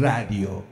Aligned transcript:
Radio. 0.00 0.64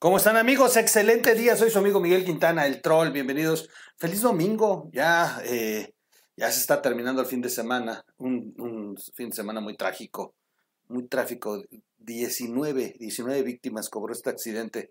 ¿Cómo 0.00 0.16
están 0.16 0.36
amigos? 0.36 0.76
Excelente 0.76 1.36
día, 1.36 1.54
soy 1.54 1.70
su 1.70 1.78
amigo 1.78 2.00
Miguel 2.00 2.24
Quintana, 2.24 2.66
el 2.66 2.82
troll, 2.82 3.12
bienvenidos. 3.12 3.68
Feliz 3.96 4.22
domingo, 4.22 4.90
ya, 4.92 5.40
eh, 5.44 5.94
ya 6.36 6.50
se 6.50 6.58
está 6.58 6.82
terminando 6.82 7.20
el 7.20 7.28
fin 7.28 7.40
de 7.40 7.48
semana, 7.48 8.04
un, 8.16 8.52
un 8.58 8.96
fin 9.14 9.30
de 9.30 9.36
semana 9.36 9.60
muy 9.60 9.76
trágico, 9.76 10.34
muy 10.88 11.06
trágico. 11.06 11.62
19, 11.98 12.96
19 12.98 13.42
víctimas 13.44 13.88
cobró 13.88 14.12
este 14.12 14.30
accidente 14.30 14.90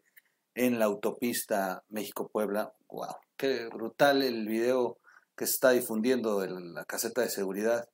en 0.54 0.80
la 0.80 0.86
autopista 0.86 1.84
México-Puebla. 1.90 2.76
¡Wow! 2.88 3.16
Qué 3.36 3.68
brutal 3.74 4.24
el 4.24 4.48
video 4.48 5.00
que 5.36 5.48
se 5.48 5.56
está 5.56 5.72
difundiendo 5.72 6.46
en 6.46 6.74
la 6.74 6.86
caseta 6.86 7.20
de 7.20 7.30
seguridad. 7.30 7.90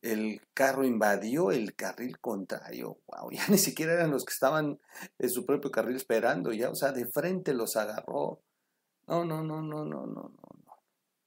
El 0.00 0.40
carro 0.54 0.84
invadió 0.84 1.50
el 1.50 1.74
carril 1.74 2.18
contrario. 2.20 3.00
¡Wow! 3.06 3.30
Ya 3.32 3.46
ni 3.48 3.58
siquiera 3.58 3.94
eran 3.94 4.10
los 4.10 4.24
que 4.24 4.32
estaban 4.32 4.80
en 5.18 5.30
su 5.30 5.44
propio 5.44 5.70
carril 5.70 5.96
esperando, 5.96 6.52
ya, 6.52 6.70
o 6.70 6.74
sea, 6.74 6.92
de 6.92 7.06
frente 7.06 7.54
los 7.54 7.76
agarró. 7.76 8.42
No, 9.06 9.24
no, 9.24 9.42
no, 9.42 9.62
no, 9.62 9.84
no, 9.84 10.06
no, 10.06 10.32
no. 10.32 10.82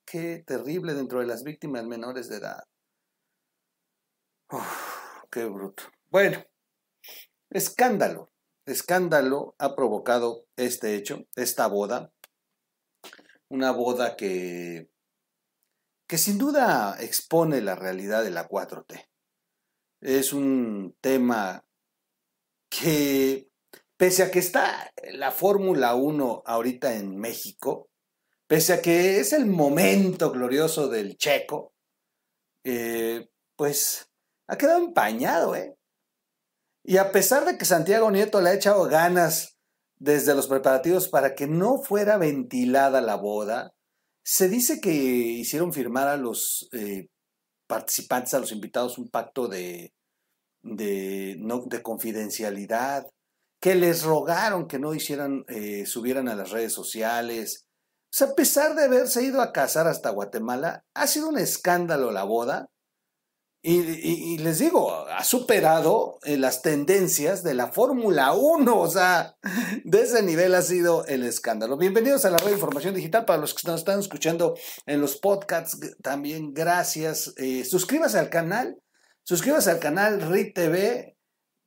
Qué 0.06 0.44
terrible 0.46 0.94
dentro 0.94 1.20
de 1.20 1.26
las 1.26 1.44
víctimas 1.44 1.86
menores 1.86 2.30
de 2.30 2.38
edad. 2.38 2.64
Qué 5.32 5.46
bruto. 5.46 5.84
Bueno, 6.10 6.44
escándalo 7.50 8.32
escándalo 8.66 9.56
ha 9.60 9.76
provocado 9.76 10.46
este 10.56 10.96
hecho, 10.96 11.26
esta 11.36 11.68
boda, 11.68 12.12
una 13.50 13.72
boda 13.72 14.16
que, 14.16 14.90
que 16.12 16.18
sin 16.18 16.38
duda 16.38 16.98
expone 17.00 17.62
la 17.62 17.74
realidad 17.74 18.22
de 18.22 18.32
la 18.32 18.50
4T. 18.50 19.08
Es 20.02 20.34
un 20.34 20.94
tema 21.00 21.66
que, 22.70 23.48
pese 23.96 24.24
a 24.24 24.30
que 24.30 24.40
está 24.40 24.92
la 25.14 25.32
Fórmula 25.32 25.96
1 25.96 26.44
ahorita 26.46 26.98
en 26.98 27.16
México, 27.16 27.90
pese 28.46 28.74
a 28.74 28.82
que 28.82 29.22
es 29.22 29.32
el 29.32 29.46
momento 29.46 30.34
glorioso 30.34 30.90
del 30.90 31.16
checo, 31.16 31.76
eh, 32.66 33.30
pues 33.56 34.12
ha 34.50 34.58
quedado 34.58 34.80
empañado, 34.80 35.56
¿eh? 35.56 35.78
Y 36.84 36.98
a 36.98 37.14
pesar 37.14 37.46
de 37.46 37.58
que 37.58 37.64
Santiago 37.64 38.12
Nieto 38.12 38.42
le 38.42 38.50
ha 38.50 38.54
echado 38.56 38.84
ganas 38.84 39.58
desde 39.98 40.36
los 40.36 40.48
preparativos 40.48 41.08
para 41.08 41.36
que 41.36 41.48
no 41.48 41.78
fuera 41.78 42.18
ventilada 42.18 43.00
la 43.00 43.16
boda, 43.16 43.74
se 44.24 44.50
dice 44.50 44.80
que 44.80 44.92
hicieron 44.92 45.74
firmar 45.74 46.08
a 46.08 46.18
los 46.18 46.70
eh, 46.74 47.08
participantes, 47.68 48.34
a 48.34 48.40
los 48.40 48.52
invitados, 48.52 48.98
un 48.98 49.10
pacto 49.10 49.48
de, 49.48 49.94
de, 50.62 51.36
no, 51.40 51.64
de 51.66 51.82
confidencialidad, 51.82 53.08
que 53.62 53.76
les 53.76 54.04
rogaron 54.04 54.68
que 54.68 54.80
no 54.80 54.94
hicieran, 54.94 55.46
eh, 55.48 55.86
subieran 55.86 56.28
a 56.28 56.36
las 56.36 56.52
redes 56.52 56.74
sociales. 56.74 57.66
O 58.06 58.14
sea, 58.14 58.28
a 58.28 58.36
pesar 58.36 58.76
de 58.76 58.86
haberse 58.86 59.24
ido 59.24 59.42
a 59.42 59.52
casar 59.52 59.88
hasta 59.88 60.10
Guatemala, 60.10 60.84
ha 60.94 61.08
sido 61.08 61.30
un 61.30 61.38
escándalo 61.38 62.12
la 62.12 62.24
boda 62.24 62.70
y, 63.64 64.40
les 64.40 64.58
digo, 64.58 64.92
ha 64.92 65.24
superado 65.24 66.18
eh, 66.24 66.36
las 66.36 66.64
tendencias 66.64 67.44
de 67.44 67.54
la 67.54 67.68
Fórmula 67.68 68.34
1, 68.34 68.80
o 68.80 68.90
sea, 68.90 69.38
de 69.84 70.02
ese 70.02 70.24
nivel 70.24 70.56
ha 70.56 70.64
sido 70.64 71.06
el 71.06 71.24
escándalo. 71.24 71.78
Bienvenidos 71.78 72.26
a 72.26 72.32
la 72.32 72.38
red 72.38 72.48
de 72.48 72.54
información 72.54 72.96
digital 72.96 73.26
para 73.26 73.40
los 73.40 73.54
que 73.54 73.68
nos 73.68 73.82
están 73.82 74.00
escuchando 74.00 74.56
en 74.88 75.00
los 75.00 75.18
podcasts, 75.18 75.80
también 76.02 76.56
gracias. 76.56 77.36
Eh, 77.38 77.64
suscríbase 77.64 78.18
al 78.18 78.32
canal, 78.32 78.82
suscríbase 79.22 79.70
al 79.70 79.80
canal 79.80 80.22
RIT 80.22 80.56
TV, 80.56 81.18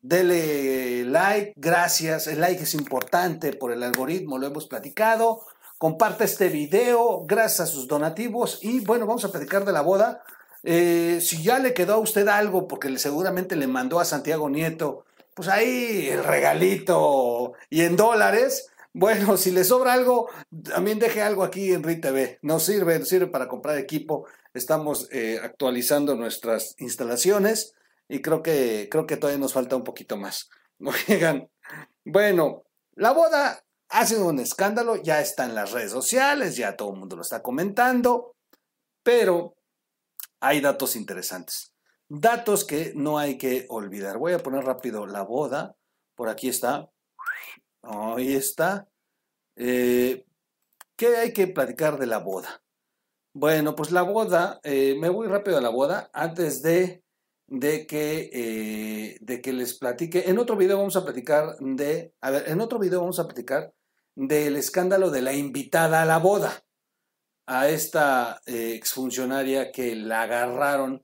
dele 0.01 1.05
like, 1.05 1.53
gracias, 1.55 2.27
el 2.27 2.41
like 2.41 2.65
es 2.65 2.75
importante 2.75 3.53
por 3.53 3.71
el 3.71 3.85
algoritmo, 3.85 4.39
lo 4.39 4.49
hemos 4.49 4.67
platicado. 4.67 5.47
Comparte 5.79 6.25
este 6.25 6.49
video, 6.49 7.25
gracias 7.27 7.61
a 7.61 7.67
sus 7.67 7.87
donativos 7.87 8.59
y 8.63 8.81
bueno, 8.81 9.07
vamos 9.07 9.25
a 9.25 9.31
platicar 9.31 9.65
de 9.65 9.73
la 9.73 9.83
boda 9.83 10.25
eh, 10.65 11.21
si 11.21 11.43
ya 11.43 11.59
le 11.59 11.75
quedó 11.75 11.95
a 11.95 11.99
usted 11.99 12.27
algo, 12.29 12.67
porque 12.67 12.97
seguramente 12.99 13.55
le 13.55 13.67
mandó 13.67 14.01
a 14.01 14.05
Santiago 14.05 14.49
Nieto, 14.49 15.05
pues 15.35 15.49
ahí 15.49 16.09
el 16.09 16.25
regalito 16.25 17.53
y 17.71 17.83
en 17.83 17.97
dólares. 17.97 18.69
Bueno, 18.93 19.37
si 19.37 19.51
le 19.51 19.65
sobra 19.65 19.93
algo, 19.93 20.31
también 20.65 20.99
deje 20.99 21.21
algo 21.21 21.45
aquí 21.45 21.73
en 21.73 21.83
RITV. 21.83 22.39
Nos 22.43 22.65
sirve, 22.65 22.99
nos 22.99 23.09
sirve 23.09 23.27
para 23.27 23.49
comprar 23.49 23.77
equipo. 23.77 24.27
Estamos 24.55 25.09
eh, 25.13 25.39
actualizando 25.43 26.15
nuestras 26.15 26.77
instalaciones 26.79 27.75
y 28.09 28.23
creo 28.23 28.43
que, 28.43 28.89
creo 28.91 29.07
que 29.07 29.17
todavía 29.17 29.41
nos 29.41 29.53
falta 29.53 29.77
un 29.77 29.85
poquito 29.85 30.17
más. 30.17 30.49
Oigan, 31.09 31.49
bueno, 32.05 32.63
la 32.95 33.13
boda 33.13 33.65
ha 33.89 34.07
sido 34.07 34.27
un 34.27 34.39
escándalo, 34.39 34.97
ya 34.97 35.21
está 35.21 35.45
en 35.45 35.55
las 35.55 35.73
redes 35.73 35.93
sociales, 35.93 36.57
ya 36.57 36.77
todo 36.77 36.93
el 36.93 36.99
mundo 36.99 37.17
lo 37.17 37.23
está 37.23 37.43
comentando, 37.43 38.35
pero 39.03 39.54
hay 40.45 40.61
datos 40.61 40.95
interesantes. 40.95 41.75
Datos 42.07 42.67
que 42.67 42.93
no 42.95 43.19
hay 43.19 43.39
que 43.39 43.65
olvidar. 43.71 44.19
Voy 44.19 44.35
a 44.35 44.39
poner 44.39 44.63
rápido 44.63 45.07
la 45.07 45.23
boda. 45.23 45.75
Por 46.15 46.29
aquí 46.29 46.49
está. 46.49 46.91
Ahí 47.81 48.35
está. 48.35 48.87
Eh, 49.57 50.27
¿Qué 50.97 51.17
hay 51.17 51.33
que 51.33 51.47
platicar 51.47 51.99
de 51.99 52.07
la 52.07 52.19
boda? 52.19 52.63
Bueno, 53.33 53.75
pues 53.75 53.91
la 53.91 54.03
boda, 54.03 54.61
eh, 54.63 54.97
me 55.01 55.09
voy 55.09 55.29
rápido 55.29 55.57
a 55.57 55.63
la 55.63 55.71
boda 55.71 56.11
antes 56.13 56.61
de, 56.63 57.03
de, 57.47 57.87
que, 57.87 58.31
eh, 58.33 59.19
de 59.23 59.41
que 59.41 59.53
les 59.55 59.79
platique. 59.79 60.29
En 60.29 60.39
otro 60.39 60.57
video 60.57 60.77
vamos 60.77 60.97
a 60.97 61.05
platicar 61.05 61.57
de, 61.59 62.13
a 62.21 62.31
ver, 62.31 62.49
en 62.49 62.61
otro 62.61 62.79
video 62.79 63.01
vamos 63.01 63.19
a 63.19 63.27
platicar 63.27 63.73
del 64.15 64.57
escándalo 64.57 65.11
de 65.11 65.23
la 65.23 65.33
invitada 65.33 66.03
a 66.03 66.07
la 66.07 66.19
boda 66.19 66.65
a 67.47 67.69
esta 67.69 68.41
eh, 68.47 68.75
exfuncionaria 68.75 69.71
que 69.71 69.95
la 69.95 70.23
agarraron 70.23 71.03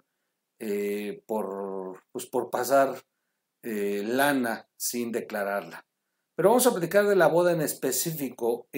eh, 0.59 1.23
por, 1.27 2.03
pues, 2.13 2.27
por 2.27 2.51
pasar 2.51 3.03
eh, 3.63 4.03
lana 4.05 4.69
sin 4.77 5.13
declararla. 5.13 5.87
Pero 6.35 6.51
vamos 6.51 6.67
a 6.67 6.73
platicar 6.73 7.07
de 7.07 7.17
la 7.17 7.27
boda 7.27 7.53
en 7.53 7.61
específico. 7.61 8.69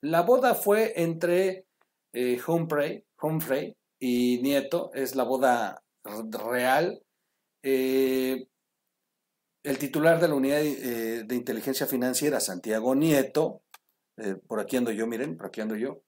la 0.00 0.22
boda 0.22 0.54
fue 0.54 0.94
entre 0.96 1.66
Humphrey, 2.46 3.04
Humphrey 3.20 3.76
y 4.00 4.40
Nieto, 4.42 4.90
es 4.94 5.14
la 5.14 5.24
boda 5.24 5.82
real. 6.48 7.02
el 7.62 8.48
titular 9.78 10.18
de 10.20 10.28
la 10.28 10.34
unidad 10.34 10.60
de 10.60 11.34
inteligencia 11.34 11.86
financiera, 11.86 12.40
Santiago 12.40 12.94
Nieto, 12.94 13.60
por 14.46 14.60
aquí 14.60 14.78
ando 14.78 14.90
yo, 14.90 15.06
miren, 15.06 15.36
por 15.36 15.48
aquí 15.48 15.60
ando 15.60 15.76
yo, 15.76 16.00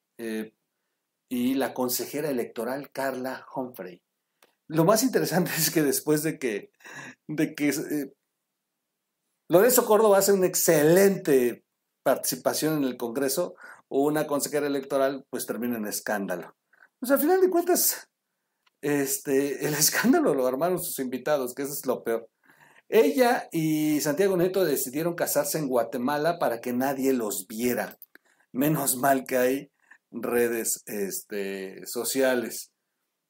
y 1.28 1.55
la 1.55 1.75
consejera 1.75 2.31
electoral 2.31 2.91
Carla 2.91 3.47
Humphrey. 3.55 4.03
Lo 4.66 4.84
más 4.84 5.03
interesante 5.03 5.50
es 5.56 5.71
que 5.71 5.83
después 5.83 6.22
de 6.22 6.39
que, 6.39 6.70
de 7.26 7.55
que 7.55 7.69
eh, 7.69 8.12
Lorenzo 9.49 9.87
Córdoba 9.87 10.19
hace 10.19 10.32
una 10.32 10.47
excelente 10.47 11.64
participación 12.03 12.79
en 12.79 12.85
el 12.85 12.97
Congreso, 12.97 13.55
una 13.88 14.26
consejera 14.26 14.67
electoral, 14.67 15.26
pues 15.31 15.47
termina 15.47 15.76
en 15.76 15.87
escándalo. 15.87 16.55
Pues 17.00 17.12
al 17.12 17.19
final 17.19 17.41
de 17.41 17.50
cuentas, 17.50 18.08
este, 18.81 19.67
el 19.67 19.75
escándalo 19.75 20.35
lo 20.35 20.47
armaron 20.47 20.79
sus 20.79 20.99
invitados, 20.99 21.55
que 21.55 21.62
eso 21.62 21.73
es 21.73 21.87
lo 21.87 22.05
peor. 22.05 22.29
Ella 22.91 23.49
y 23.53 24.00
Santiago 24.00 24.37
Neto 24.37 24.64
decidieron 24.64 25.14
casarse 25.14 25.58
en 25.58 25.69
Guatemala 25.69 26.38
para 26.38 26.61
que 26.61 26.73
nadie 26.73 27.12
los 27.12 27.47
viera. 27.47 27.99
Menos 28.50 28.97
mal 28.97 29.25
que 29.25 29.37
hay 29.37 29.70
redes 30.10 30.82
este, 30.87 31.87
sociales. 31.87 32.70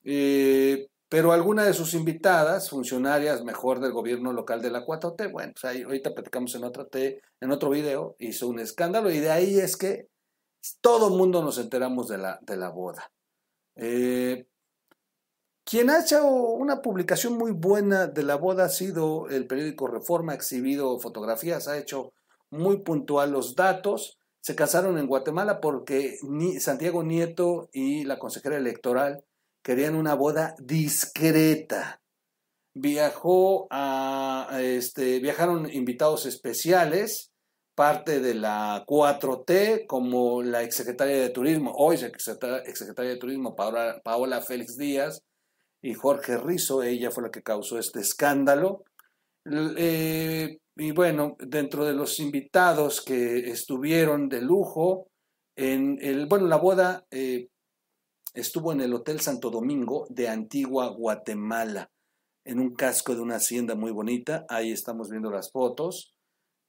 Eh, 0.05 0.89
pero 1.09 1.33
alguna 1.33 1.65
de 1.65 1.73
sus 1.73 1.95
invitadas, 1.95 2.69
funcionarias 2.69 3.43
mejor 3.43 3.81
del 3.81 3.93
gobierno 3.93 4.33
local 4.33 4.61
de 4.61 4.71
la 4.71 4.85
4T, 4.85 5.33
bueno, 5.33 5.53
pues 5.55 5.65
ahí, 5.65 5.83
ahorita 5.83 6.15
platicamos 6.15 6.55
en, 6.55 6.65
otra 6.65 6.87
T, 6.87 7.23
en 7.41 7.51
otro 7.51 7.71
video, 7.71 8.15
hizo 8.19 8.49
un 8.49 8.59
escándalo 8.59 9.11
y 9.11 9.19
de 9.19 9.31
ahí 9.31 9.59
es 9.59 9.77
que 9.77 10.09
todo 10.81 11.11
mundo 11.11 11.43
nos 11.43 11.59
enteramos 11.59 12.09
de 12.09 12.19
la, 12.19 12.39
de 12.43 12.57
la 12.57 12.69
boda. 12.69 13.11
Eh, 13.77 14.47
quien 15.65 15.89
ha 15.91 16.01
hecho 16.01 16.27
una 16.27 16.83
publicación 16.83 17.39
muy 17.39 17.53
buena 17.53 18.07
de 18.07 18.23
la 18.23 18.37
boda 18.37 18.65
ha 18.65 18.69
sido 18.69 19.29
el 19.29 19.47
periódico 19.47 19.87
Reforma, 19.87 20.33
ha 20.33 20.37
exhibido 20.37 20.99
fotografías, 20.99 21.69
ha 21.69 21.79
hecho 21.79 22.13
muy 22.51 22.79
puntual 22.79 23.33
los 23.33 23.55
datos 23.55 24.18
se 24.41 24.55
casaron 24.55 24.99
en 24.99 25.07
Guatemala 25.07 25.61
porque 25.61 26.19
Santiago 26.61 27.03
Nieto 27.03 27.69
y 27.73 28.05
la 28.05 28.19
consejera 28.19 28.57
electoral 28.57 29.25
querían 29.63 29.95
una 29.95 30.15
boda 30.15 30.55
discreta. 30.59 32.01
Viajó 32.75 33.67
a, 33.71 34.59
este, 34.63 35.19
viajaron 35.21 35.71
invitados 35.73 36.27
especiales, 36.27 37.33
parte 37.75 38.21
de 38.21 38.35
la 38.35 38.85
4T, 38.87 39.87
como 39.87 40.43
la 40.43 40.63
exsecretaria 40.63 41.21
de 41.21 41.31
Turismo, 41.31 41.73
hoy 41.77 41.97
exsecretaria 41.97 43.11
de 43.11 43.17
Turismo, 43.17 43.55
Paola, 43.55 44.01
Paola 44.03 44.41
Félix 44.41 44.77
Díaz, 44.77 45.23
y 45.83 45.95
Jorge 45.95 46.39
Rizo, 46.39 46.83
ella 46.83 47.11
fue 47.11 47.25
la 47.25 47.31
que 47.31 47.43
causó 47.43 47.79
este 47.79 48.01
escándalo. 48.01 48.85
Eh, 49.77 50.59
y 50.79 50.93
bueno, 50.93 51.37
dentro 51.41 51.85
de 51.85 51.93
los 51.93 52.21
invitados 52.21 53.03
que 53.03 53.51
estuvieron 53.51 54.29
de 54.29 54.41
lujo, 54.41 55.09
en 55.57 55.99
el, 56.01 56.27
bueno, 56.27 56.47
la 56.47 56.57
boda 56.57 57.05
eh, 57.11 57.49
estuvo 58.33 58.73
en 58.73 58.81
el 58.81 58.95
Hotel 58.95 59.21
Santo 59.21 59.51
Domingo 59.51 60.07
de 60.09 60.29
Antigua, 60.29 60.87
Guatemala, 60.91 61.91
en 62.45 62.61
un 62.61 62.75
casco 62.75 63.17
de 63.17 63.21
una 63.21 63.37
hacienda 63.37 63.75
muy 63.75 63.91
bonita. 63.91 64.47
Ahí 64.49 64.71
estamos 64.71 65.11
viendo 65.11 65.33
las 65.33 65.51
fotos. 65.51 66.15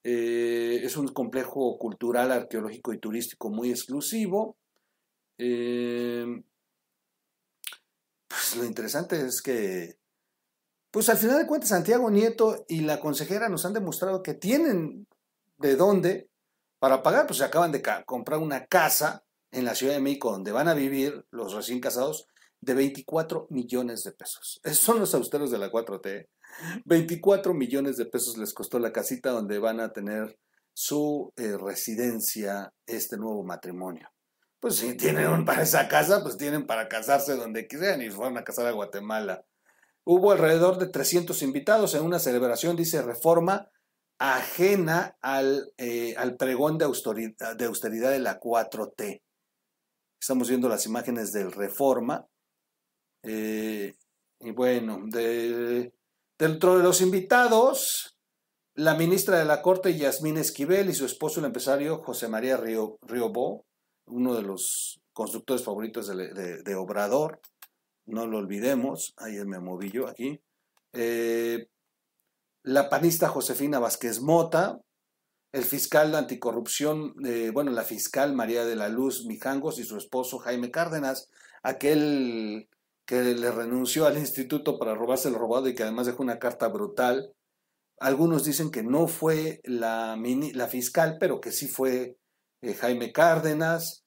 Eh, 0.03 0.81
es 0.83 0.97
un 0.97 1.09
complejo 1.09 1.77
cultural, 1.77 2.31
arqueológico 2.31 2.93
y 2.93 2.99
turístico 2.99 3.51
muy 3.51 3.69
exclusivo. 3.69 4.57
Eh, 5.37 6.25
pues 8.27 8.55
lo 8.55 8.65
interesante 8.65 9.23
es 9.23 9.39
que, 9.43 9.98
pues 10.91 11.09
al 11.09 11.17
final 11.17 11.37
de 11.37 11.47
cuentas, 11.47 11.69
Santiago 11.69 12.09
Nieto 12.09 12.65
y 12.67 12.81
la 12.81 12.99
consejera 12.99 13.49
nos 13.49 13.65
han 13.65 13.73
demostrado 13.73 14.23
que 14.23 14.33
tienen 14.33 15.07
de 15.57 15.75
dónde 15.75 16.29
para 16.79 17.03
pagar, 17.03 17.27
pues 17.27 17.39
se 17.39 17.45
acaban 17.45 17.71
de 17.71 17.83
comprar 18.05 18.39
una 18.39 18.65
casa 18.65 19.23
en 19.51 19.65
la 19.65 19.75
Ciudad 19.75 19.93
de 19.93 19.99
México 19.99 20.31
donde 20.31 20.51
van 20.51 20.67
a 20.67 20.73
vivir 20.73 21.25
los 21.31 21.53
recién 21.53 21.79
casados 21.79 22.27
de 22.61 22.73
24 22.73 23.47
millones 23.49 24.03
de 24.03 24.11
pesos. 24.11 24.59
Esos 24.63 24.83
son 24.83 24.99
los 24.99 25.13
austeros 25.13 25.51
de 25.51 25.57
la 25.57 25.71
4T. 25.71 26.27
24 26.85 27.53
millones 27.53 27.97
de 27.97 28.05
pesos 28.05 28.37
les 28.37 28.53
costó 28.53 28.79
la 28.79 28.91
casita 28.91 29.31
donde 29.31 29.59
van 29.59 29.79
a 29.79 29.93
tener 29.93 30.37
su 30.73 31.33
eh, 31.35 31.57
residencia 31.57 32.73
este 32.85 33.17
nuevo 33.17 33.43
matrimonio. 33.43 34.09
Pues 34.59 34.75
si 34.75 34.95
tienen 34.95 35.45
para 35.45 35.63
esa 35.63 35.87
casa, 35.87 36.21
pues 36.21 36.37
tienen 36.37 36.65
para 36.65 36.89
casarse 36.89 37.35
donde 37.35 37.67
quieran 37.67 38.01
y 38.01 38.09
fueron 38.09 38.37
a 38.37 38.43
casar 38.43 38.67
a 38.67 38.71
Guatemala. 38.71 39.45
Hubo 40.05 40.31
alrededor 40.31 40.77
de 40.77 40.87
300 40.87 41.41
invitados 41.43 41.93
en 41.93 42.03
una 42.03 42.19
celebración, 42.19 42.75
dice 42.75 43.01
Reforma, 43.01 43.69
ajena 44.19 45.17
al, 45.21 45.71
eh, 45.77 46.15
al 46.17 46.35
pregón 46.35 46.77
de 46.77 46.85
austeridad, 46.85 47.55
de 47.55 48.09
de 48.09 48.19
la 48.19 48.39
4T. 48.39 49.21
Estamos 50.21 50.49
viendo 50.49 50.67
las 50.67 50.85
imágenes 50.85 51.31
del 51.31 51.51
Reforma. 51.51 52.27
Eh, 53.23 53.93
y 54.41 54.51
bueno, 54.51 54.99
de, 55.05 55.93
dentro 56.37 56.77
de 56.77 56.83
los 56.83 57.01
invitados, 57.01 58.17
la 58.75 58.95
ministra 58.95 59.37
de 59.37 59.45
la 59.45 59.61
Corte, 59.61 59.97
Yasmín 59.97 60.37
Esquivel, 60.37 60.89
y 60.89 60.93
su 60.93 61.05
esposo, 61.05 61.39
el 61.39 61.45
empresario 61.45 62.01
José 62.01 62.27
María 62.27 62.57
Río, 62.57 62.97
Riobó, 63.01 63.65
uno 64.07 64.35
de 64.35 64.41
los 64.43 65.01
constructores 65.13 65.63
favoritos 65.63 66.07
de, 66.07 66.75
Obrador, 66.75 67.41
no 68.09 68.27
lo 68.27 68.37
olvidemos, 68.37 69.13
ahí 69.17 69.43
me 69.45 69.59
moví 69.59 69.91
yo 69.91 70.07
aquí. 70.07 70.41
Eh, 70.93 71.67
la 72.63 72.89
panista 72.89 73.29
Josefina 73.29 73.79
Vázquez 73.79 74.21
Mota, 74.21 74.81
el 75.51 75.63
fiscal 75.63 76.11
de 76.11 76.17
anticorrupción, 76.17 77.15
eh, 77.25 77.51
bueno, 77.53 77.71
la 77.71 77.83
fiscal 77.83 78.33
María 78.33 78.65
de 78.65 78.75
la 78.75 78.89
Luz 78.89 79.25
Mijangos 79.25 79.79
y 79.79 79.83
su 79.83 79.97
esposo 79.97 80.39
Jaime 80.39 80.71
Cárdenas, 80.71 81.29
aquel 81.63 82.69
que 83.05 83.21
le 83.21 83.51
renunció 83.51 84.05
al 84.05 84.17
instituto 84.17 84.77
para 84.77 84.93
robarse 84.93 85.29
el 85.29 85.35
robado 85.35 85.67
y 85.67 85.73
que 85.73 85.83
además 85.83 86.05
dejó 86.05 86.21
una 86.21 86.37
carta 86.37 86.67
brutal. 86.67 87.33
Algunos 87.99 88.45
dicen 88.45 88.69
que 88.69 88.83
no 88.83 89.07
fue 89.07 89.61
la, 89.63 90.15
la 90.53 90.67
fiscal, 90.67 91.17
pero 91.19 91.41
que 91.41 91.51
sí 91.51 91.67
fue 91.67 92.17
eh, 92.61 92.73
Jaime 92.75 93.11
Cárdenas. 93.11 94.05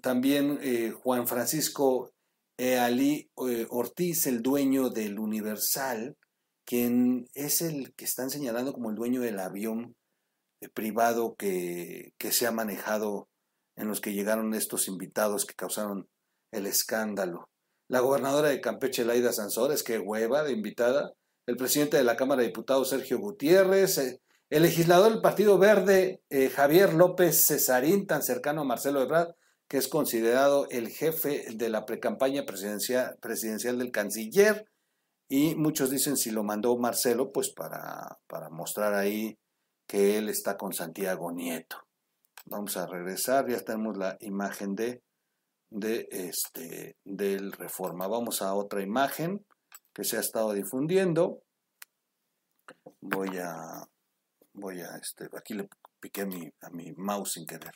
También 0.00 0.58
Juan 0.92 1.26
Francisco 1.26 2.12
Ali 2.58 3.30
Ortiz, 3.70 4.26
el 4.26 4.42
dueño 4.42 4.90
del 4.90 5.18
Universal, 5.18 6.16
quien 6.64 7.28
es 7.34 7.62
el 7.62 7.94
que 7.94 8.04
están 8.04 8.30
señalando 8.30 8.72
como 8.72 8.90
el 8.90 8.96
dueño 8.96 9.20
del 9.20 9.38
avión 9.38 9.96
eh, 10.60 10.68
privado 10.68 11.34
que, 11.36 12.12
se 12.30 12.46
ha 12.46 12.52
manejado 12.52 13.28
en 13.76 13.88
los 13.88 14.00
que 14.00 14.12
llegaron 14.12 14.54
estos 14.54 14.88
invitados 14.88 15.44
que 15.46 15.54
causaron 15.54 16.08
el 16.52 16.66
escándalo. 16.66 17.48
La 17.88 18.00
gobernadora 18.00 18.48
de 18.48 18.60
Campeche, 18.60 19.04
Laida 19.04 19.32
Sansores, 19.32 19.82
que 19.82 19.98
hueva 19.98 20.42
de 20.42 20.52
invitada. 20.52 21.12
El 21.46 21.56
presidente 21.56 21.96
de 21.98 22.04
la 22.04 22.16
Cámara 22.16 22.40
de 22.40 22.48
Diputados, 22.48 22.88
Sergio 22.88 23.18
Gutiérrez. 23.18 23.98
Eh, 23.98 24.20
el 24.50 24.62
legislador 24.62 25.12
del 25.12 25.20
Partido 25.20 25.58
Verde, 25.58 26.22
eh, 26.30 26.48
Javier 26.48 26.94
López 26.94 27.46
Cesarín, 27.46 28.06
tan 28.06 28.22
cercano 28.22 28.62
a 28.62 28.64
Marcelo 28.64 29.02
Ebrard, 29.02 29.34
que 29.74 29.78
es 29.78 29.88
considerado 29.88 30.68
el 30.70 30.88
jefe 30.88 31.46
de 31.52 31.68
la 31.68 31.84
precampaña 31.84 32.46
presidencial, 32.46 33.18
presidencial 33.20 33.76
del 33.76 33.90
canciller. 33.90 34.70
Y 35.28 35.56
muchos 35.56 35.90
dicen 35.90 36.16
si 36.16 36.30
lo 36.30 36.44
mandó 36.44 36.78
Marcelo, 36.78 37.32
pues 37.32 37.50
para, 37.50 38.20
para 38.28 38.50
mostrar 38.50 38.94
ahí 38.94 39.36
que 39.88 40.16
él 40.16 40.28
está 40.28 40.56
con 40.56 40.72
Santiago 40.72 41.32
Nieto. 41.32 41.76
Vamos 42.44 42.76
a 42.76 42.86
regresar, 42.86 43.50
ya 43.50 43.58
tenemos 43.64 43.96
la 43.96 44.16
imagen 44.20 44.76
de, 44.76 45.02
de 45.70 46.06
este, 46.08 46.96
del 47.02 47.50
Reforma. 47.50 48.06
Vamos 48.06 48.42
a 48.42 48.54
otra 48.54 48.80
imagen 48.80 49.44
que 49.92 50.04
se 50.04 50.18
ha 50.18 50.20
estado 50.20 50.52
difundiendo. 50.52 51.42
Voy 53.00 53.38
a, 53.38 53.82
voy 54.52 54.82
a, 54.82 54.98
este, 55.02 55.28
aquí 55.36 55.54
le 55.54 55.68
piqué 55.98 56.20
a 56.20 56.26
mi, 56.26 56.48
a 56.60 56.70
mi 56.70 56.92
mouse 56.92 57.32
sin 57.32 57.44
querer. 57.44 57.72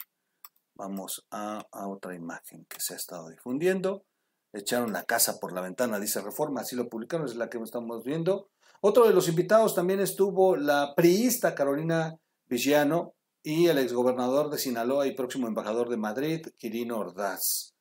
Vamos 0.78 1.26
a, 1.32 1.66
otra 1.72 2.14
imagen 2.14 2.64
que 2.66 2.80
se 2.80 2.94
ha 2.94 2.96
estado 2.96 3.28
difundiendo 3.28 4.04
echaron 4.52 4.92
la 4.92 5.04
casa 5.04 5.38
por 5.40 5.52
la 5.52 5.60
ventana, 5.60 6.00
dice 6.00 6.20
Reforma, 6.20 6.62
así 6.62 6.76
lo 6.76 6.88
publicaron, 6.88 7.26
es 7.26 7.36
la 7.36 7.50
que 7.50 7.58
estamos 7.58 8.04
viendo. 8.04 8.48
Otro 8.80 9.06
de 9.06 9.12
los 9.12 9.28
invitados 9.28 9.74
también 9.74 10.00
estuvo 10.00 10.56
la 10.56 10.94
priista 10.96 11.54
Carolina 11.54 12.16
Villano 12.46 13.14
y 13.42 13.66
el 13.66 13.78
exgobernador 13.78 14.50
de 14.50 14.58
Sinaloa 14.58 15.06
y 15.06 15.14
próximo 15.14 15.48
embajador 15.48 15.88
de 15.88 15.96
Madrid, 15.96 16.46
Quirino 16.56 16.98
Ordaz. 16.98 17.74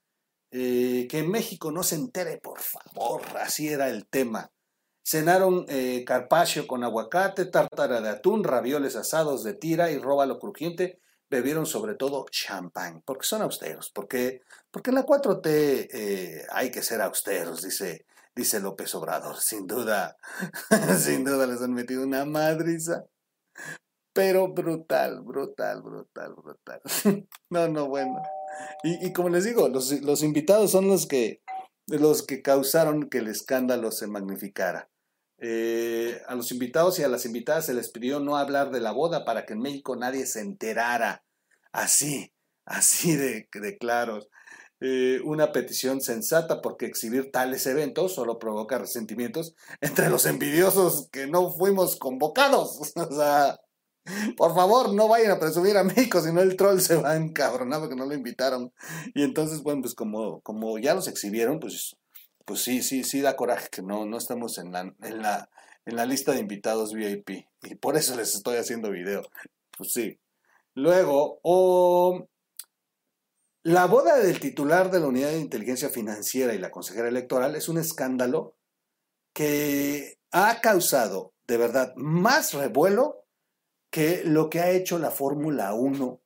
Eh, 0.52 1.08
que 1.10 1.24
México 1.24 1.72
no 1.72 1.84
se 1.84 1.96
entere, 1.96 2.38
por 2.38 2.60
favor, 2.60 3.22
así 3.40 3.68
era 3.68 3.90
el 3.90 4.08
tema. 4.08 4.52
Cenaron 5.06 5.66
eh, 5.70 6.04
carpaccio 6.06 6.68
con 6.68 6.84
aguacate, 6.84 7.46
tártara 7.46 8.02
de 8.02 8.10
atún, 8.10 8.44
ravioles 8.44 8.96
asados 8.96 9.44
de 9.44 9.54
tira 9.54 9.92
y 9.92 10.00
róbalo 10.00 10.40
crujiente 10.40 11.00
bebieron 11.30 11.66
sobre 11.66 11.96
todo 11.96 12.26
champán, 12.32 13.02
porque 13.06 13.26
son 13.26 13.42
austeros, 13.42 13.92
porque, 13.94 14.42
porque 14.72 14.92
en 14.92 14.96
la 14.96 15.06
4T 15.06 15.90
eh, 15.92 16.46
hay 16.52 16.72
que 16.72 16.82
ser 16.82 17.02
austeros, 17.02 17.62
dice, 17.62 18.06
dice 18.36 18.60
López 18.60 18.94
Obrador. 18.96 19.38
Sin 19.38 19.68
duda, 19.68 20.18
sin 21.00 21.24
duda 21.24 21.48
les 21.48 21.62
han 21.62 21.74
metido 21.74 22.04
una 22.04 22.26
madriza, 22.26 23.06
pero 24.14 24.54
brutal, 24.54 25.22
brutal, 25.22 25.82
brutal, 25.82 26.34
brutal. 26.34 26.82
no, 27.50 27.68
no, 27.68 27.88
bueno. 27.88 28.22
Y, 28.84 29.14
como 29.14 29.30
les 29.30 29.44
digo, 29.44 29.68
los, 29.68 29.92
los 30.02 30.24
invitados 30.24 30.72
son 30.72 30.88
los 30.88 31.06
que, 31.06 31.44
los 31.86 32.24
que 32.24 32.42
causaron 32.42 33.10
que 33.10 33.20
el 33.20 33.28
escándalo 33.28 33.92
se 33.92 34.08
magnificara. 34.08 34.90
Eh, 35.40 36.20
a 36.28 36.34
los 36.36 36.52
invitados 36.52 36.98
y 36.98 37.04
a 37.04 37.08
las 37.08 37.26
invitadas 37.26 37.68
se 37.68 37.74
les 37.74 37.90
pidió 37.90 38.20
no 38.20 38.38
hablar 38.38 38.72
de 38.72 38.82
la 38.82 38.92
boda 38.92 39.24
para 39.24 39.46
que 39.46 39.54
en 39.54 39.60
México 39.60 39.96
nadie 39.96 40.26
se 40.26 40.42
enterara. 40.42 41.24
Así, 41.72 42.34
así 42.66 43.16
de, 43.16 43.48
claros. 43.80 44.30
Eh, 44.80 45.22
una 45.24 45.52
petición 45.52 46.02
sensata 46.02 46.62
porque 46.62 46.86
exhibir 46.86 47.32
tales 47.32 47.66
eventos 47.66 48.14
solo 48.14 48.38
provoca 48.38 48.78
resentimientos 48.78 49.56
entre 49.82 50.10
los 50.10 50.28
envidiosos 50.28 51.10
que 51.12 51.28
no 51.28 51.52
fuimos 51.52 51.98
convocados. 51.98 52.80
o 52.96 53.16
sea, 53.16 53.60
por 54.36 54.56
favor, 54.56 54.94
no 54.94 55.08
vayan 55.08 55.32
a 55.32 55.40
presumir 55.40 55.78
a 55.78 55.84
México, 55.84 56.22
si 56.22 56.32
no 56.32 56.42
el 56.42 56.56
troll 56.56 56.80
se 56.80 56.96
va 56.96 57.16
encabronado 57.16 57.90
que 57.90 57.96
no 57.96 58.06
lo 58.06 58.14
invitaron. 58.14 58.72
Y 59.14 59.24
entonces, 59.24 59.62
bueno, 59.62 59.82
pues 59.82 59.96
como, 59.96 60.42
como 60.42 60.78
ya 60.80 60.94
los 60.94 61.08
exhibieron, 61.08 61.60
pues 61.60 61.96
pues 62.48 62.62
sí, 62.62 62.82
sí, 62.82 63.04
sí 63.04 63.20
da 63.20 63.36
coraje 63.36 63.68
que 63.70 63.82
no, 63.82 64.06
no 64.06 64.18
estamos 64.18 64.58
en 64.58 64.72
la, 64.72 64.80
en, 65.02 65.22
la, 65.22 65.50
en 65.86 65.98
la 65.98 66.06
lista 66.06 66.32
de 66.32 66.40
invitados 66.40 66.94
VIP. 66.94 67.46
Y 67.64 67.76
por 67.76 67.98
eso 67.98 68.16
les 68.16 68.34
estoy 68.36 68.56
haciendo 68.56 68.90
video. 68.90 69.22
Pues 69.78 69.92
sí. 69.92 70.18
Luego, 70.74 71.42
la 73.64 73.86
boda 73.86 74.16
del 74.16 74.40
titular 74.40 74.90
de 74.92 75.02
la 75.02 75.08
Unidad 75.08 75.32
de 75.32 75.42
Inteligencia 75.42 75.90
Financiera 75.90 76.54
y 76.54 76.58
la 76.58 76.72
consejera 76.72 77.10
electoral 77.10 77.54
es 77.58 77.68
un 77.68 77.80
escándalo 77.80 78.56
que 79.34 80.18
ha 80.32 80.62
causado 80.62 81.34
de 81.48 81.58
verdad 81.58 81.94
más 81.98 82.54
revuelo 82.54 83.26
que 83.92 84.24
lo 84.24 84.50
que 84.50 84.62
ha 84.62 84.70
hecho 84.72 85.00
la 85.00 85.12
Fórmula 85.12 85.74
1 85.74 86.22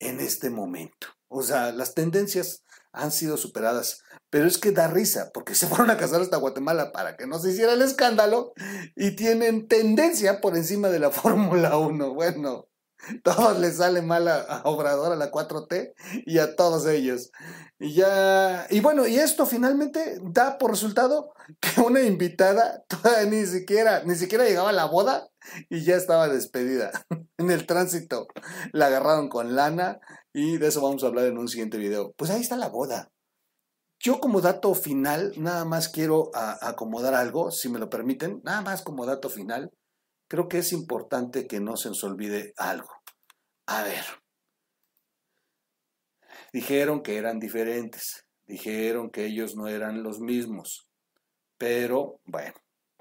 en 0.00 0.18
este 0.18 0.50
momento. 0.50 1.06
O 1.28 1.44
sea, 1.44 1.70
las 1.70 1.94
tendencias 1.94 2.64
han 2.98 3.12
sido 3.12 3.36
superadas. 3.36 4.02
Pero 4.30 4.46
es 4.46 4.58
que 4.58 4.72
da 4.72 4.88
risa, 4.88 5.30
porque 5.32 5.54
se 5.54 5.66
fueron 5.68 5.90
a 5.90 5.96
casar 5.96 6.20
hasta 6.20 6.36
Guatemala 6.36 6.92
para 6.92 7.16
que 7.16 7.26
no 7.26 7.38
se 7.38 7.50
hiciera 7.50 7.72
el 7.72 7.82
escándalo 7.82 8.52
y 8.94 9.12
tienen 9.12 9.68
tendencia 9.68 10.40
por 10.40 10.56
encima 10.56 10.88
de 10.88 10.98
la 10.98 11.10
Fórmula 11.12 11.78
1. 11.78 12.14
Bueno, 12.14 12.68
Todos 13.22 13.58
les 13.58 13.76
sale 13.76 14.02
mal 14.02 14.28
a, 14.28 14.62
Obrador, 14.64 15.12
a 15.12 15.16
la 15.16 15.30
4T 15.30 15.94
y 16.26 16.38
a 16.38 16.56
todos 16.56 16.86
ellos. 16.86 17.30
Y 17.78 17.94
ya, 17.94 18.66
y 18.70 18.80
bueno, 18.80 19.06
y 19.06 19.18
esto 19.18 19.46
finalmente 19.46 20.18
da 20.22 20.58
por 20.58 20.72
resultado 20.72 21.32
que 21.60 21.80
una 21.80 22.02
invitada 22.02 22.84
todavía 22.88 23.30
ni 23.30 23.46
siquiera, 23.46 24.02
ni 24.04 24.16
siquiera 24.16 24.44
llegaba 24.44 24.70
a 24.70 24.74
la 24.74 24.86
boda 24.86 25.28
y 25.68 25.84
ya 25.84 25.96
estaba 25.96 26.28
despedida. 26.28 26.90
En 27.38 27.50
el 27.50 27.66
tránsito 27.66 28.26
la 28.72 28.86
agarraron 28.86 29.28
con 29.28 29.54
lana 29.54 30.00
y 30.38 30.56
de 30.56 30.68
eso 30.68 30.80
vamos 30.80 31.02
a 31.02 31.08
hablar 31.08 31.26
en 31.26 31.36
un 31.36 31.48
siguiente 31.48 31.78
video. 31.78 32.12
Pues 32.16 32.30
ahí 32.30 32.40
está 32.40 32.56
la 32.56 32.68
boda. 32.68 33.10
Yo 33.98 34.20
como 34.20 34.40
dato 34.40 34.72
final, 34.74 35.32
nada 35.36 35.64
más 35.64 35.88
quiero 35.88 36.30
acomodar 36.34 37.14
algo, 37.14 37.50
si 37.50 37.68
me 37.68 37.80
lo 37.80 37.90
permiten, 37.90 38.40
nada 38.44 38.60
más 38.60 38.82
como 38.82 39.04
dato 39.04 39.28
final 39.28 39.72
creo 40.28 40.46
que 40.46 40.58
es 40.58 40.72
importante 40.72 41.48
que 41.48 41.58
no 41.58 41.76
se 41.76 41.88
nos 41.88 42.04
olvide 42.04 42.52
algo. 42.56 42.88
A 43.66 43.82
ver, 43.82 44.04
dijeron 46.52 47.02
que 47.02 47.16
eran 47.16 47.40
diferentes, 47.40 48.26
dijeron 48.46 49.10
que 49.10 49.26
ellos 49.26 49.56
no 49.56 49.66
eran 49.66 50.04
los 50.04 50.20
mismos, 50.20 50.88
pero 51.56 52.20
bueno, 52.24 52.54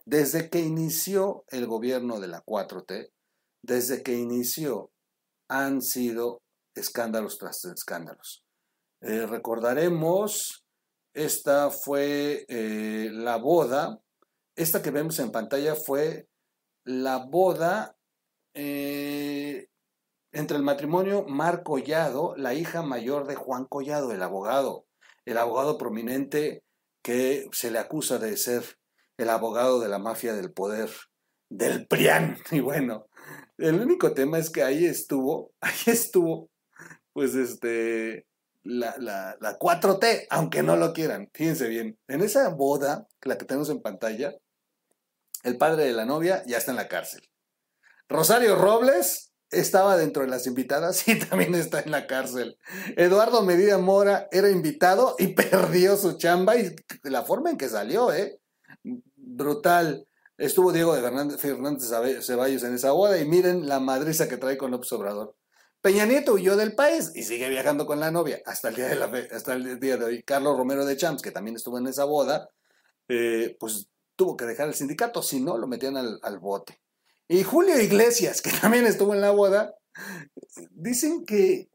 desde 0.06 0.50
que 0.50 0.62
inició 0.62 1.46
el 1.50 1.67
gobierno 1.67 2.20
de 2.20 2.29
la 2.29 2.44
4T, 2.44 3.12
desde 3.62 4.01
que 4.01 4.15
inició, 4.15 4.89
han 5.50 5.82
sido 5.82 6.41
escándalos 6.78 7.38
tras 7.38 7.66
escándalos. 7.66 8.46
Eh, 9.02 9.26
recordaremos, 9.26 10.66
esta 11.14 11.70
fue 11.70 12.46
eh, 12.48 13.10
la 13.12 13.38
boda, 13.38 14.00
esta 14.56 14.82
que 14.82 14.92
vemos 14.92 15.20
en 15.20 15.32
pantalla 15.32 15.76
fue 15.76 16.28
la 16.84 17.18
boda 17.18 17.96
eh, 18.54 19.68
entre 20.32 20.58
el 20.58 20.64
matrimonio 20.64 21.26
Mar 21.28 21.64
Collado, 21.64 22.36
la 22.38 22.54
hija 22.54 22.82
mayor 22.82 23.28
de 23.28 23.36
Juan 23.36 23.66
Collado, 23.66 24.12
el 24.12 24.24
abogado, 24.24 24.86
el 25.26 25.38
abogado 25.38 25.78
prominente 25.78 26.64
que 27.04 27.48
se 27.52 27.72
le 27.72 27.80
acusa 27.80 28.18
de 28.18 28.36
ser 28.38 28.78
el 29.18 29.30
abogado 29.30 29.80
de 29.80 29.90
la 29.90 30.00
mafia 30.00 30.34
del 30.34 30.52
poder, 30.52 30.90
del 31.50 31.88
PRIAN. 31.88 32.38
Y 32.52 32.60
bueno, 32.60 33.08
el 33.58 33.80
único 33.80 34.14
tema 34.14 34.38
es 34.38 34.50
que 34.50 34.64
ahí 34.64 34.86
estuvo, 34.86 35.52
ahí 35.62 35.84
estuvo, 35.88 36.50
pues 37.18 37.34
este, 37.34 38.28
la, 38.62 38.94
la, 39.00 39.36
la 39.42 39.58
4T, 39.58 40.28
aunque 40.30 40.62
no 40.62 40.76
lo 40.76 40.94
quieran. 40.94 41.32
Fíjense 41.34 41.68
bien, 41.68 41.98
en 42.08 42.22
esa 42.22 42.50
boda, 42.50 43.08
la 43.24 43.40
que 43.40 43.46
tenemos 43.46 43.72
en 43.72 43.82
pantalla, 43.82 44.36
el 45.42 45.58
padre 45.58 45.86
de 45.86 45.94
la 45.94 46.06
novia 46.06 46.44
ya 46.46 46.60
está 46.60 46.70
en 46.70 46.78
la 46.78 46.88
cárcel. 46.88 47.28
Rosario 48.08 48.56
Robles 48.56 49.34
estaba 49.50 49.98
dentro 49.98 50.22
de 50.22 50.30
las 50.30 50.46
invitadas 50.46 51.08
y 51.08 51.18
también 51.28 51.56
está 51.56 51.80
en 51.80 51.90
la 51.90 52.06
cárcel. 52.06 52.60
Eduardo 52.96 53.42
Medina 53.42 53.80
Mora 53.80 54.28
era 54.32 54.52
invitado 54.52 55.16
y 55.18 55.28
perdió 55.34 55.98
su 55.98 56.20
chamba 56.20 56.56
y 56.56 56.76
la 57.02 57.24
forma 57.24 57.50
en 57.50 57.58
que 57.58 57.68
salió, 57.68 58.14
¿eh? 58.14 58.40
Brutal. 59.16 60.08
Estuvo 60.38 60.72
Diego 60.72 60.94
de 60.94 61.02
Fernández, 61.02 61.42
Fernández 61.42 61.90
Ceballos 62.24 62.62
en 62.62 62.76
esa 62.76 62.92
boda 62.92 63.18
y 63.18 63.28
miren 63.28 63.68
la 63.68 63.80
madriza 63.80 64.28
que 64.28 64.38
trae 64.38 64.56
con 64.56 64.70
López 64.70 64.92
Obrador. 64.92 65.36
Peña 65.82 66.06
Nieto 66.06 66.34
huyó 66.34 66.56
del 66.56 66.76
país 66.76 67.12
y 67.16 67.24
sigue 67.24 67.50
viajando 67.50 67.86
con 67.86 68.00
la 68.00 68.12
novia 68.12 68.42
hasta 68.46 68.70
el 68.70 68.76
día 68.76 68.88
de, 68.88 68.96
la 68.96 69.12
hasta 69.32 69.54
el 69.54 69.80
día 69.80 69.98
de 69.98 70.06
hoy. 70.06 70.24
Carlos 70.24 70.58
Romero 70.58 70.86
de 70.86 70.98
Champs, 70.98 71.22
que 71.22 71.32
también 71.32 71.56
estuvo 71.56 71.78
en 71.78 71.88
esa 71.88 72.06
boda, 72.06 72.50
eh, 73.08 73.56
pues 73.60 73.88
tuvo 74.16 74.36
que 74.36 74.46
dejar 74.46 74.68
el 74.68 74.74
sindicato, 74.74 75.22
si 75.22 75.40
no, 75.40 75.58
lo 75.58 75.68
metían 75.68 75.96
al, 75.96 76.40
bote. 76.40 76.82
Y 77.28 77.44
Julio 77.44 77.80
Iglesias, 77.80 78.42
que 78.42 78.52
también 78.62 78.86
estuvo 78.86 79.14
en 79.14 79.22
la 79.22 79.32
boda, 79.32 79.76
dicen 80.72 81.26
que 81.26 81.70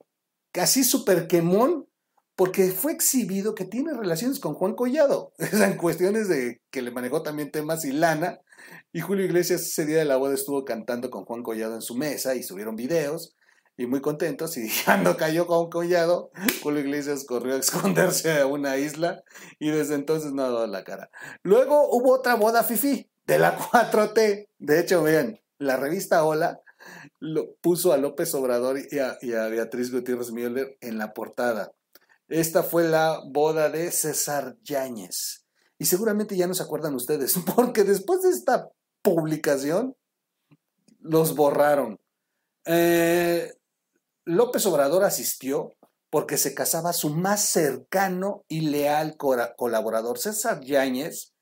casi 0.50 0.84
super 0.84 1.26
quemón 1.28 1.86
porque 2.34 2.70
fue 2.70 2.92
exhibido 2.92 3.54
que 3.54 3.64
tiene 3.64 3.94
relaciones 3.94 4.40
con 4.40 4.54
Juan 4.54 4.74
Collado. 4.74 5.32
En 5.52 5.76
cuestiones 5.76 6.28
de 6.28 6.60
que 6.70 6.82
le 6.82 6.90
manejó 6.90 7.22
también 7.22 7.52
temas 7.52 7.84
y 7.84 7.92
lana. 7.92 8.40
Y 8.92 9.00
Julio 9.00 9.24
Iglesias 9.24 9.62
ese 9.62 9.86
día 9.86 9.98
de 9.98 10.04
la 10.04 10.16
boda 10.16 10.34
estuvo 10.34 10.64
cantando 10.64 11.10
con 11.10 11.24
Juan 11.24 11.42
Collado 11.42 11.74
en 11.74 11.82
su 11.82 11.94
mesa 11.94 12.34
y 12.34 12.42
subieron 12.42 12.74
videos 12.74 13.36
y 13.76 13.86
muy 13.86 14.00
contentos. 14.00 14.56
Y 14.56 14.68
cuando 14.84 15.16
cayó 15.16 15.46
con 15.46 15.70
collado, 15.70 16.30
Julio 16.62 16.80
Iglesias 16.80 17.24
corrió 17.24 17.54
a 17.54 17.58
esconderse 17.58 18.40
a 18.40 18.46
una 18.46 18.76
isla 18.76 19.22
y 19.58 19.70
desde 19.70 19.94
entonces 19.94 20.32
no 20.32 20.42
ha 20.42 20.50
dado 20.50 20.66
la 20.66 20.84
cara. 20.84 21.10
Luego 21.42 21.88
hubo 21.90 22.12
otra 22.12 22.34
boda 22.34 22.64
fifi 22.64 23.10
de 23.26 23.38
la 23.38 23.58
4T. 23.70 24.48
De 24.58 24.80
hecho, 24.80 25.02
vean, 25.02 25.40
la 25.58 25.76
revista 25.76 26.24
Hola 26.24 26.60
lo 27.20 27.54
puso 27.60 27.92
a 27.92 27.96
López 27.96 28.34
Obrador 28.34 28.78
y 28.90 28.98
a, 28.98 29.16
y 29.20 29.32
a 29.34 29.46
Beatriz 29.46 29.92
Gutiérrez 29.92 30.32
Müller 30.32 30.76
en 30.80 30.98
la 30.98 31.14
portada. 31.14 31.72
Esta 32.28 32.62
fue 32.62 32.84
la 32.84 33.20
boda 33.30 33.68
de 33.68 33.92
César 33.92 34.56
Yáñez. 34.62 35.44
Y 35.78 35.84
seguramente 35.84 36.36
ya 36.36 36.46
no 36.46 36.54
se 36.54 36.62
acuerdan 36.62 36.94
ustedes, 36.94 37.36
porque 37.56 37.84
después 37.84 38.22
de 38.22 38.30
esta 38.30 38.70
publicación, 39.02 39.96
los 41.00 41.34
borraron. 41.34 42.00
Eh, 42.64 43.52
López 44.24 44.64
Obrador 44.66 45.04
asistió 45.04 45.72
porque 46.10 46.36
se 46.36 46.54
casaba 46.54 46.92
su 46.92 47.10
más 47.10 47.48
cercano 47.48 48.44
y 48.46 48.60
leal 48.60 49.16
colaborador, 49.16 50.18
César 50.18 50.60
Yáñez. 50.60 51.32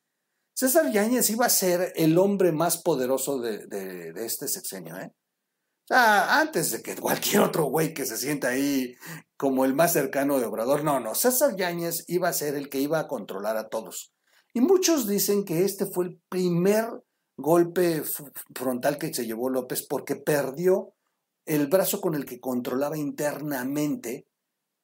César 0.55 0.93
Yáñez 0.93 1.29
iba 1.31 1.47
a 1.47 1.51
ser 1.51 1.93
el 1.97 2.17
hombre 2.19 2.53
más 2.53 2.81
poderoso 2.81 3.41
de, 3.41 4.13
este 4.17 4.47
sexenio, 4.47 4.97
¿eh? 4.97 5.13
Antes 5.89 6.71
de 6.71 6.83
que 6.83 6.95
cualquier 6.95 7.43
otro 7.43 7.65
güey 7.65 7.93
que 7.93 8.07
se 8.07 8.17
sienta 8.17 8.51
ahí 8.51 8.95
como 9.37 9.65
el 9.65 9.75
más 9.75 9.93
cercano 9.93 10.39
de 10.39 10.47
Obrador, 10.47 10.85
no, 10.85 11.01
no, 11.01 11.17
César 11.17 11.57
Yáñez 11.57 12.05
iba 12.07 12.29
a 12.29 12.33
ser 12.33 12.55
el 12.55 12.69
que 12.69 12.79
iba 12.79 13.01
a 13.01 13.09
controlar 13.09 13.57
a 13.57 13.69
todos. 13.69 14.13
Y 14.55 14.61
muchos 14.61 15.09
dicen 15.09 15.45
que 15.45 15.65
este 15.65 15.87
fue 15.87 16.05
el 16.05 16.21
primer 16.29 16.87
golpe 17.37 18.05
frontal 18.55 18.99
que 18.99 19.13
se 19.13 19.27
llevó 19.27 19.51
López 19.51 19.85
porque 19.85 20.15
perdió 20.15 20.95
el 21.51 21.67
brazo 21.67 22.01
con 22.01 22.15
el 22.15 22.25
que 22.25 22.39
controlaba 22.39 22.97
internamente 22.97 24.29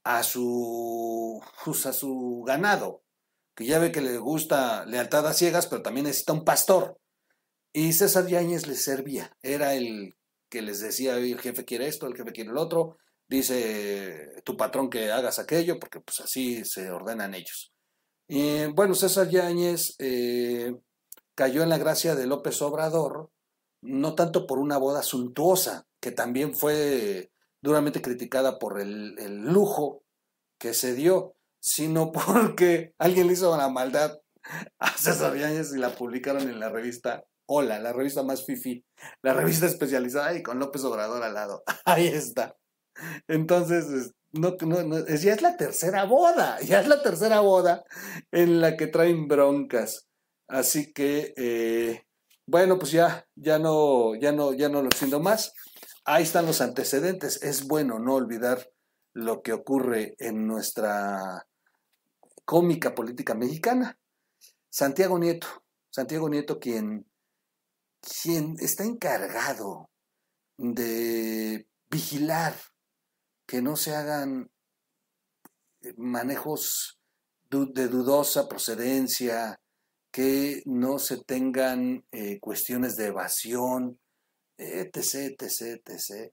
a 0.03 0.25
su, 0.25 1.41
pues, 1.65 1.87
a 1.87 1.93
su 1.93 2.43
ganado, 2.45 3.05
que 3.55 3.67
ya 3.67 3.79
ve 3.79 3.93
que 3.93 4.01
le 4.01 4.19
gusta 4.19 4.85
lealtad 4.85 5.29
a 5.29 5.33
ciegas, 5.33 5.69
pero 5.69 5.83
también 5.83 6.07
necesita 6.07 6.33
un 6.33 6.45
pastor. 6.45 6.99
Y 7.73 7.93
César 7.93 8.27
Yáñez 8.27 8.67
les 8.67 8.83
servía, 8.83 9.37
era 9.43 9.75
el 9.75 10.17
que 10.51 10.61
les 10.61 10.81
decía, 10.81 11.17
el 11.19 11.41
jefe 11.41 11.65
quiere 11.65 11.87
esto, 11.87 12.09
el 12.09 12.17
jefe 12.17 12.33
quiere 12.33 12.51
el 12.51 12.59
otro, 12.59 12.97
dice 13.29 14.43
tu 14.45 14.57
patrón 14.57 14.91
que 14.91 15.13
hagas 15.13 15.39
aquello, 15.39 15.79
porque 15.79 16.01
pues 16.01 16.19
así 16.19 16.65
se 16.65 16.91
ordenan 16.91 17.35
ellos. 17.35 17.73
Y 18.27 18.67
bueno, 18.67 18.97
César 18.97 19.29
Yáñez 19.29 19.95
eh, 20.01 20.75
cayó 21.37 21.63
en 21.63 21.69
la 21.69 21.79
gracia 21.79 22.17
de 22.17 22.27
López 22.27 22.61
Obrador, 22.61 23.31
no 23.83 24.17
tanto 24.17 24.49
por 24.49 24.59
una 24.59 24.79
boda 24.79 25.05
suntuosa, 25.05 25.87
que 26.07 26.13
también 26.13 26.55
fue 26.55 27.33
duramente 27.61 28.01
criticada 28.01 28.61
por 28.61 28.81
el, 28.81 29.17
lujo 29.43 30.05
que 30.57 30.73
se 30.73 30.95
dio, 30.95 31.35
sino 31.59 32.13
porque 32.13 32.95
alguien 32.97 33.27
le 33.27 33.33
hizo 33.33 33.57
la 33.57 33.69
maldad 33.69 34.17
a 34.79 34.97
César 34.97 35.37
Yáñez 35.37 35.75
y 35.75 35.79
la 35.79 35.97
publicaron 35.97 36.43
en 36.43 36.61
la 36.61 36.69
revista 36.69 37.25
Hola, 37.49 37.81
la 37.81 37.93
revista 37.93 38.23
más 38.23 38.47
fifi, 38.47 38.85
la 39.23 39.35
revista 39.35 39.67
especializada 39.67 40.33
y 40.35 40.45
con 40.45 40.61
López 40.61 40.85
Obrador 40.85 41.25
al 41.25 41.35
lado. 41.35 41.65
Ahí 41.85 42.07
está. 42.07 42.57
Entonces, 43.27 44.13
no, 44.31 44.57
no, 44.61 45.07
ya 45.09 45.33
es 45.33 45.43
la 45.43 45.57
tercera 45.57 46.05
boda, 46.05 46.61
ya 46.61 46.81
es 46.81 46.87
la 46.87 47.03
tercera 47.03 47.41
boda 47.41 47.83
en 48.31 48.61
la 48.61 48.77
que 48.77 48.87
traen 48.87 49.27
broncas. 49.27 50.07
Así 50.47 50.93
que, 50.93 51.35
eh, 51.37 52.05
bueno, 52.47 52.79
pues 52.79 52.93
ya, 52.93 53.27
ya 53.35 53.59
no, 53.59 54.15
ya 54.15 54.31
no, 54.31 54.53
ya 54.53 54.69
no 54.69 54.83
lo 54.83 54.91
siento 54.93 55.19
más 55.19 55.53
ahí 56.07 56.23
están 56.23 56.47
los 56.47 56.61
antecedentes. 56.61 57.43
Es 57.43 57.67
bueno 57.67 57.99
no 57.99 58.15
olvidar 58.15 58.71
lo 59.13 59.43
que 59.43 59.53
ocurre 59.53 60.15
en 60.19 60.47
nuestra 60.47 61.47
cómica 62.45 62.95
política 62.95 63.35
mexicana. 63.35 63.99
Santiago 64.71 65.19
Nieto, 65.19 65.49
Santiago 65.91 66.29
Nieto 66.29 66.59
quien, 66.59 67.07
quien 68.01 68.57
está 68.61 68.85
encargado 68.85 69.91
de 70.57 71.67
vigilar 71.91 72.55
que 73.47 73.63
no 73.63 73.77
se 73.77 73.95
hagan 73.95 74.51
manejos 75.97 76.99
de 77.51 77.89
dudosa 77.89 78.49
procedencia, 78.49 79.61
que 80.11 80.63
no 80.67 80.99
se 80.99 81.23
tengan 81.25 82.05
eh, 82.11 82.39
cuestiones 82.41 82.97
de 82.97 83.07
evasión, 83.07 83.99
etc, 84.59 85.41
etc, 85.41 85.83
etc. 85.87 86.33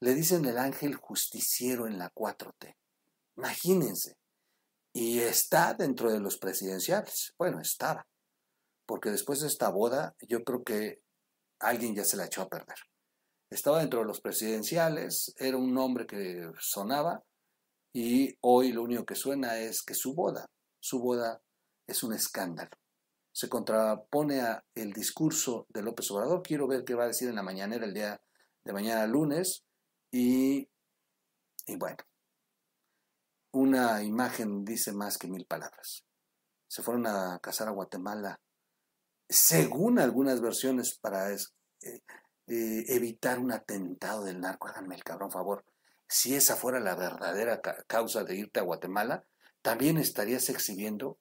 Le 0.00 0.14
dicen 0.14 0.44
el 0.44 0.58
ángel 0.58 0.94
justiciero 0.96 1.86
en 1.86 1.98
la 1.98 2.10
4T. 2.12 2.74
Imagínense. 3.36 4.16
Y 4.94 5.20
está 5.20 5.74
dentro 5.74 6.12
de 6.12 6.20
los 6.20 6.38
presidenciales. 6.38 7.34
Bueno, 7.38 7.60
estaba. 7.60 8.06
Porque 8.86 9.10
después 9.10 9.40
de 9.40 9.46
esta 9.46 9.70
boda, 9.70 10.14
yo 10.28 10.44
creo 10.44 10.62
que 10.62 11.02
alguien 11.60 11.94
ya 11.94 12.04
se 12.04 12.16
la 12.16 12.26
echó 12.26 12.42
a 12.42 12.48
perder. 12.48 12.76
estaba 13.50 13.80
dentro 13.80 14.00
de 14.00 14.06
los 14.06 14.20
presidenciales, 14.20 15.34
era 15.38 15.56
un 15.56 15.72
nombre 15.72 16.06
que 16.06 16.50
sonaba 16.58 17.22
y 17.94 18.34
hoy 18.40 18.72
lo 18.72 18.82
único 18.82 19.04
que 19.04 19.14
suena 19.14 19.58
es 19.58 19.82
que 19.82 19.94
su 19.94 20.14
boda, 20.14 20.46
su 20.80 21.00
boda 21.00 21.42
es 21.86 22.02
un 22.02 22.14
escándalo. 22.14 22.70
Se 23.32 23.48
contrapone 23.48 24.40
a 24.40 24.64
el 24.74 24.92
discurso 24.92 25.66
de 25.70 25.82
López 25.82 26.10
Obrador. 26.10 26.42
Quiero 26.42 26.68
ver 26.68 26.84
qué 26.84 26.94
va 26.94 27.04
a 27.04 27.08
decir 27.08 27.28
en 27.28 27.36
la 27.36 27.42
mañanera 27.42 27.86
el 27.86 27.94
día 27.94 28.22
de 28.64 28.72
mañana 28.72 29.06
lunes. 29.06 29.64
Y, 30.10 30.68
y 31.66 31.76
bueno, 31.76 31.96
una 33.52 34.02
imagen 34.02 34.64
dice 34.64 34.92
más 34.92 35.18
que 35.18 35.28
mil 35.28 35.46
palabras. 35.46 36.04
Se 36.68 36.82
fueron 36.82 37.06
a 37.06 37.38
casar 37.42 37.68
a 37.68 37.72
Guatemala, 37.72 38.40
según 39.28 39.98
algunas 39.98 40.40
versiones, 40.40 40.98
para 40.98 41.30
eh, 41.32 41.38
eh, 41.80 42.84
evitar 42.88 43.38
un 43.38 43.52
atentado 43.52 44.24
del 44.24 44.40
narco. 44.40 44.68
Háganme 44.68 44.94
el 44.94 45.04
cabrón 45.04 45.30
favor. 45.30 45.64
Si 46.08 46.34
esa 46.34 46.56
fuera 46.56 46.80
la 46.80 46.94
verdadera 46.94 47.62
causa 47.86 48.24
de 48.24 48.36
irte 48.36 48.60
a 48.60 48.64
Guatemala, 48.64 49.24
también 49.62 49.96
estarías 49.96 50.50
exhibiendo 50.50 51.18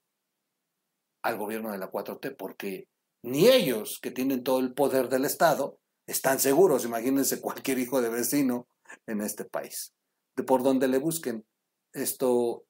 al 1.23 1.37
gobierno 1.37 1.71
de 1.71 1.77
la 1.77 1.91
4T, 1.91 2.35
porque 2.35 2.87
ni 3.23 3.47
ellos, 3.47 3.99
que 4.01 4.11
tienen 4.11 4.43
todo 4.43 4.59
el 4.59 4.73
poder 4.73 5.09
del 5.09 5.25
Estado, 5.25 5.79
están 6.07 6.39
seguros. 6.39 6.85
Imagínense 6.85 7.41
cualquier 7.41 7.79
hijo 7.79 8.01
de 8.01 8.09
vecino 8.09 8.67
en 9.05 9.21
este 9.21 9.45
país. 9.45 9.93
De 10.35 10.43
por 10.43 10.63
donde 10.63 10.87
le 10.87 10.97
busquen, 10.97 11.45
esto 11.93 12.65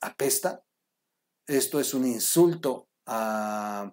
apesta, 0.00 0.62
esto 1.46 1.80
es 1.80 1.94
un 1.94 2.06
insulto 2.06 2.88
a 3.06 3.92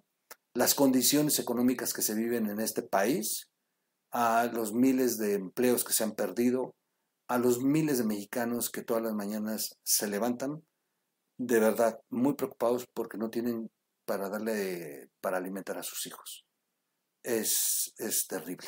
las 0.53 0.75
condiciones 0.75 1.39
económicas 1.39 1.93
que 1.93 2.01
se 2.01 2.15
viven 2.15 2.47
en 2.47 2.59
este 2.59 2.81
país, 2.81 3.49
a 4.11 4.49
los 4.51 4.73
miles 4.73 5.17
de 5.17 5.35
empleos 5.35 5.83
que 5.83 5.93
se 5.93 6.03
han 6.03 6.13
perdido, 6.13 6.75
a 7.27 7.37
los 7.37 7.61
miles 7.61 7.97
de 7.97 8.03
mexicanos 8.03 8.69
que 8.69 8.81
todas 8.81 9.03
las 9.03 9.13
mañanas 9.13 9.77
se 9.83 10.07
levantan, 10.07 10.63
de 11.37 11.59
verdad, 11.59 11.99
muy 12.09 12.33
preocupados 12.33 12.85
porque 12.93 13.17
no 13.17 13.29
tienen 13.29 13.71
para 14.11 14.27
darle, 14.27 15.09
para 15.21 15.37
alimentar 15.37 15.77
a 15.77 15.83
sus 15.83 16.05
hijos. 16.05 16.45
Es, 17.23 17.93
es 17.97 18.27
terrible. 18.27 18.67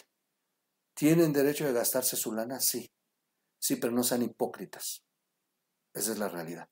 ¿Tienen 0.93 1.33
derecho 1.33 1.65
de 1.65 1.73
gastarse 1.73 2.15
su 2.15 2.31
lana? 2.31 2.61
Sí. 2.61 2.89
Sí, 3.59 3.75
pero 3.75 3.91
no 3.91 4.03
sean 4.03 4.21
hipócritas. 4.21 5.03
Esa 5.93 6.13
es 6.13 6.17
la 6.17 6.29
realidad. 6.29 6.69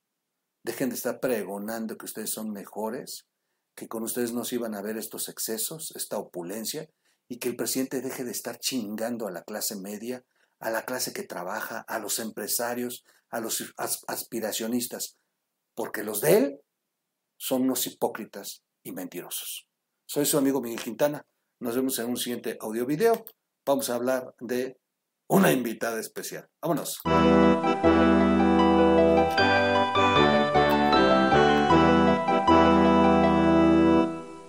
Dejen 0.63 0.87
de 0.87 0.95
estar 0.95 1.19
pregonando 1.19 1.97
que 1.97 2.05
ustedes 2.05 2.29
son 2.29 2.53
mejores, 2.53 3.27
que 3.75 3.89
con 3.89 4.03
ustedes 4.03 4.31
no 4.31 4.45
se 4.45 4.55
iban 4.55 4.73
a 4.73 4.81
ver 4.81 4.95
estos 4.95 5.27
excesos, 5.27 5.93
esta 5.97 6.17
opulencia, 6.17 6.89
y 7.27 7.39
que 7.39 7.49
el 7.49 7.57
presidente 7.57 7.99
deje 7.99 8.23
de 8.23 8.31
estar 8.31 8.57
chingando 8.57 9.27
a 9.27 9.31
la 9.31 9.43
clase 9.43 9.75
media, 9.75 10.23
a 10.61 10.69
la 10.69 10.85
clase 10.85 11.11
que 11.11 11.23
trabaja, 11.23 11.81
a 11.89 11.99
los 11.99 12.19
empresarios, 12.19 13.03
a 13.31 13.41
los 13.41 13.73
aspiracionistas, 14.07 15.17
porque 15.75 16.05
los 16.05 16.21
de 16.21 16.37
él 16.37 16.61
son 17.41 17.63
unos 17.63 17.87
hipócritas 17.87 18.63
y 18.83 18.91
mentirosos. 18.91 19.67
Soy 20.05 20.27
su 20.27 20.37
amigo 20.37 20.61
Miguel 20.61 20.79
Quintana. 20.79 21.25
Nos 21.59 21.75
vemos 21.75 21.97
en 21.97 22.07
un 22.07 22.17
siguiente 22.17 22.55
audio 22.61 22.85
video. 22.85 23.25
Vamos 23.65 23.89
a 23.89 23.95
hablar 23.95 24.35
de 24.39 24.77
una 25.27 25.51
invitada 25.51 25.99
especial. 25.99 26.47
Vámonos. 26.61 27.01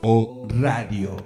O 0.02 0.46
Radio. 0.50 1.16